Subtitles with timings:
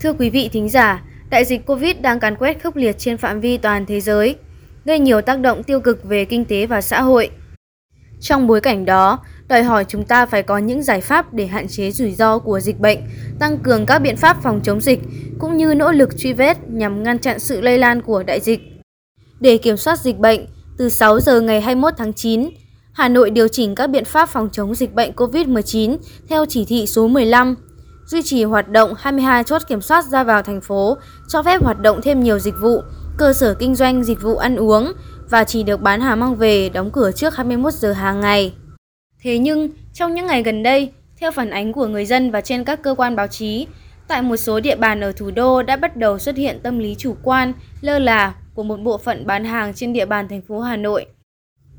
[0.00, 3.40] Thưa quý vị thính giả, đại dịch Covid đang càn quét khốc liệt trên phạm
[3.40, 4.36] vi toàn thế giới,
[4.84, 7.30] gây nhiều tác động tiêu cực về kinh tế và xã hội.
[8.20, 11.68] Trong bối cảnh đó, đòi hỏi chúng ta phải có những giải pháp để hạn
[11.68, 12.98] chế rủi ro của dịch bệnh,
[13.38, 15.00] tăng cường các biện pháp phòng chống dịch,
[15.38, 18.60] cũng như nỗ lực truy vết nhằm ngăn chặn sự lây lan của đại dịch.
[19.40, 20.46] Để kiểm soát dịch bệnh,
[20.78, 22.50] từ 6 giờ ngày 21 tháng 9,
[22.92, 25.96] Hà Nội điều chỉnh các biện pháp phòng chống dịch bệnh COVID-19
[26.28, 27.56] theo chỉ thị số 15
[28.08, 30.96] duy trì hoạt động 22 chốt kiểm soát ra vào thành phố,
[31.28, 32.82] cho phép hoạt động thêm nhiều dịch vụ,
[33.16, 34.92] cơ sở kinh doanh dịch vụ ăn uống
[35.30, 38.54] và chỉ được bán hàng mang về đóng cửa trước 21 giờ hàng ngày.
[39.22, 42.64] Thế nhưng, trong những ngày gần đây, theo phản ánh của người dân và trên
[42.64, 43.66] các cơ quan báo chí,
[44.08, 46.94] tại một số địa bàn ở thủ đô đã bắt đầu xuất hiện tâm lý
[46.98, 50.60] chủ quan, lơ là của một bộ phận bán hàng trên địa bàn thành phố
[50.60, 51.06] Hà Nội.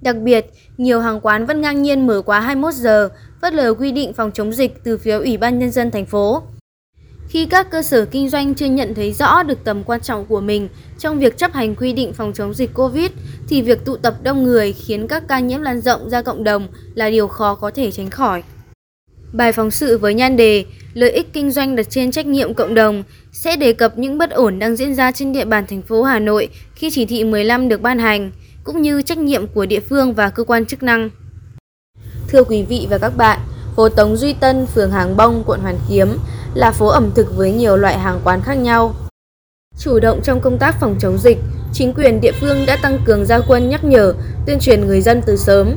[0.00, 0.46] Đặc biệt,
[0.76, 3.08] nhiều hàng quán vẫn ngang nhiên mở quá 21 giờ,
[3.42, 6.42] phớt lờ quy định phòng chống dịch từ phía Ủy ban Nhân dân thành phố.
[7.28, 10.40] Khi các cơ sở kinh doanh chưa nhận thấy rõ được tầm quan trọng của
[10.40, 10.68] mình
[10.98, 13.10] trong việc chấp hành quy định phòng chống dịch COVID,
[13.48, 16.68] thì việc tụ tập đông người khiến các ca nhiễm lan rộng ra cộng đồng
[16.94, 18.42] là điều khó có thể tránh khỏi.
[19.32, 22.74] Bài phóng sự với nhan đề Lợi ích kinh doanh đặt trên trách nhiệm cộng
[22.74, 23.02] đồng
[23.32, 26.18] sẽ đề cập những bất ổn đang diễn ra trên địa bàn thành phố Hà
[26.18, 28.30] Nội khi chỉ thị 15 được ban hành,
[28.68, 31.10] cũng như trách nhiệm của địa phương và cơ quan chức năng.
[32.28, 33.38] Thưa quý vị và các bạn,
[33.76, 36.18] phố Tống Duy Tân, phường Hàng Bông, quận Hoàn Kiếm
[36.54, 38.94] là phố ẩm thực với nhiều loại hàng quán khác nhau.
[39.78, 41.38] Chủ động trong công tác phòng chống dịch,
[41.72, 44.14] chính quyền địa phương đã tăng cường gia quân nhắc nhở,
[44.46, 45.76] tuyên truyền người dân từ sớm.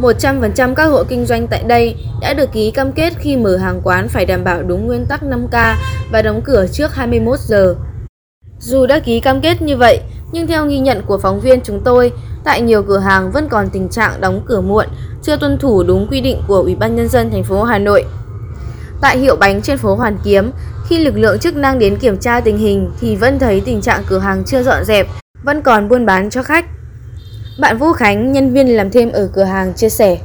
[0.00, 3.80] 100% các hộ kinh doanh tại đây đã được ký cam kết khi mở hàng
[3.84, 5.74] quán phải đảm bảo đúng nguyên tắc 5K
[6.12, 7.74] và đóng cửa trước 21 giờ.
[8.60, 10.00] Dù đã ký cam kết như vậy,
[10.32, 12.12] nhưng theo ghi nhận của phóng viên chúng tôi,
[12.44, 14.86] tại nhiều cửa hàng vẫn còn tình trạng đóng cửa muộn,
[15.22, 18.04] chưa tuân thủ đúng quy định của Ủy ban nhân dân thành phố Hà Nội.
[19.00, 20.50] Tại hiệu bánh trên phố Hoàn Kiếm,
[20.88, 24.02] khi lực lượng chức năng đến kiểm tra tình hình thì vẫn thấy tình trạng
[24.06, 25.06] cửa hàng chưa dọn dẹp,
[25.42, 26.64] vẫn còn buôn bán cho khách.
[27.60, 30.18] Bạn Vũ Khánh, nhân viên làm thêm ở cửa hàng chia sẻ.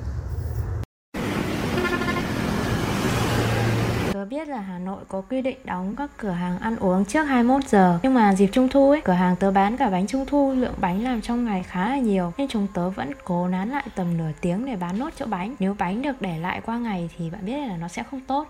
[4.34, 7.70] biết là Hà Nội có quy định đóng các cửa hàng ăn uống trước 21
[7.70, 8.00] giờ.
[8.04, 10.74] Nhưng mà dịp Trung Thu ấy, cửa hàng tớ bán cả bánh Trung Thu Lượng
[10.78, 12.34] bánh làm trong ngày khá là nhiều.
[12.38, 15.56] Nên chúng tớ vẫn cố nán lại tầm nửa tiếng để bán nốt chỗ bánh.
[15.60, 18.48] Nếu bánh được để lại qua ngày thì bạn biết là nó sẽ không tốt.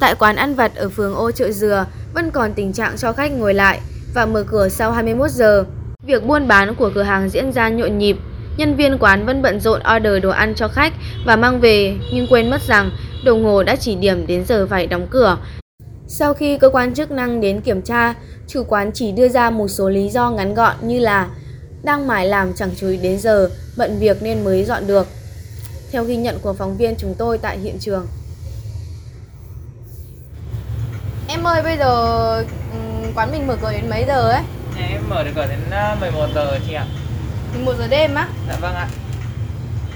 [0.00, 3.32] Tại quán ăn vặt ở phường Ô Chợ Dừa vẫn còn tình trạng cho khách
[3.32, 3.80] ngồi lại
[4.14, 5.64] và mở cửa sau 21 giờ.
[6.06, 8.16] Việc buôn bán của cửa hàng diễn ra nhộn nhịp,
[8.56, 10.92] nhân viên quán vẫn bận rộn order đồ ăn cho khách
[11.26, 12.90] và mang về nhưng quên mất rằng
[13.24, 15.38] đồng hồ đã chỉ điểm đến giờ phải đóng cửa.
[16.06, 18.14] Sau khi cơ quan chức năng đến kiểm tra,
[18.48, 21.28] chủ quán chỉ đưa ra một số lý do ngắn gọn như là
[21.82, 25.06] đang mải làm chẳng chú ý đến giờ, bận việc nên mới dọn được.
[25.92, 28.06] Theo ghi nhận của phóng viên chúng tôi tại hiện trường.
[31.28, 32.44] Em ơi, bây giờ
[33.14, 34.42] quán mình mở cửa đến mấy giờ ấy?
[34.78, 35.60] Em mở được cửa đến
[36.00, 36.86] 11 giờ chị ạ
[37.54, 38.28] 11 giờ đêm á?
[38.48, 38.88] Dạ vâng ạ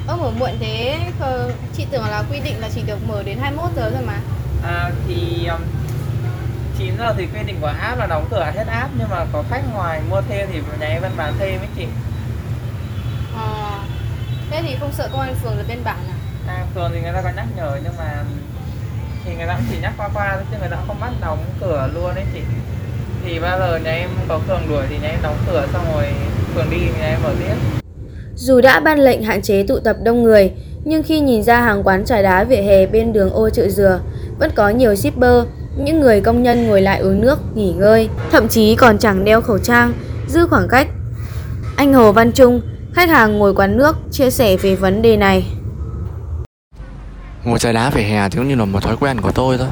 [0.07, 0.99] Ơ mở muộn thế
[1.77, 4.19] chị tưởng là quy định là chỉ được mở đến 21 giờ thôi mà.
[4.65, 5.61] À thì um,
[6.79, 9.45] 9 giờ thì quy định của app là đóng cửa hết app nhưng mà có
[9.51, 11.87] khách ngoài mua thêm thì nhà em vẫn bán thêm ấy chị.
[13.37, 13.79] À,
[14.51, 16.17] thế thì không sợ công an phường là bên bản à?
[16.49, 18.25] À phường thì người ta có nhắc nhở nhưng mà
[19.25, 21.45] thì người ta cũng chỉ nhắc qua qua thôi chứ người ta không bắt đóng
[21.61, 22.41] cửa luôn đấy chị.
[23.25, 26.13] Thì bao giờ nhà em có phường đuổi thì nhà em đóng cửa xong rồi
[26.55, 27.55] phường đi thì nhà em mở tiếp.
[28.37, 30.53] Dù đã ban lệnh hạn chế tụ tập đông người,
[30.85, 34.01] nhưng khi nhìn ra hàng quán trà đá vỉa hè bên đường ô chợ dừa,
[34.39, 35.45] vẫn có nhiều shipper,
[35.77, 39.41] những người công nhân ngồi lại uống nước, nghỉ ngơi, thậm chí còn chẳng đeo
[39.41, 39.93] khẩu trang,
[40.29, 40.89] giữ khoảng cách.
[41.77, 42.61] Anh Hồ Văn Trung,
[42.95, 45.47] khách hàng ngồi quán nước, chia sẻ về vấn đề này.
[47.45, 49.69] Ngồi trà đá vỉa hè thì cũng như là một thói quen của tôi thôi.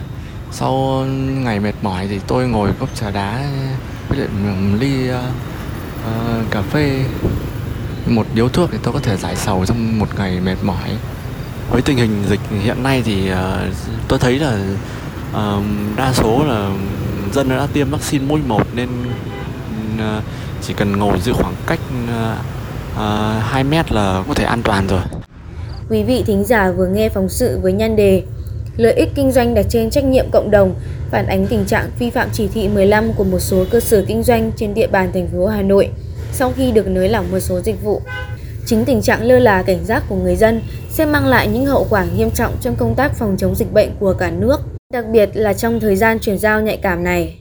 [0.52, 1.04] Sau
[1.44, 3.44] ngày mệt mỏi thì tôi ngồi cốc trà đá
[4.08, 4.28] với lại
[4.80, 5.10] ly
[6.06, 7.04] uh, cà phê
[8.06, 10.90] một điếu thuốc thì tôi có thể giải sầu trong một ngày mệt mỏi
[11.70, 13.74] với tình hình dịch hiện nay thì uh,
[14.08, 14.58] tôi thấy là
[15.30, 15.62] uh,
[15.96, 16.70] đa số là
[17.32, 18.88] dân đã tiêm vaccine mũi một nên
[19.94, 20.22] uh,
[20.62, 22.38] chỉ cần ngồi giữ khoảng cách uh,
[22.94, 25.00] uh, 2 mét là có thể an toàn rồi.
[25.90, 28.22] Quý vị thính giả vừa nghe phóng sự với nhan đề
[28.76, 30.74] Lợi ích kinh doanh đặt trên trách nhiệm cộng đồng
[31.10, 34.22] phản ánh tình trạng vi phạm chỉ thị 15 của một số cơ sở kinh
[34.22, 35.88] doanh trên địa bàn thành phố Hà Nội
[36.32, 38.02] sau khi được nới lỏng một số dịch vụ.
[38.66, 41.86] Chính tình trạng lơ là cảnh giác của người dân sẽ mang lại những hậu
[41.90, 44.60] quả nghiêm trọng trong công tác phòng chống dịch bệnh của cả nước,
[44.92, 47.36] đặc biệt là trong thời gian chuyển giao nhạy cảm này.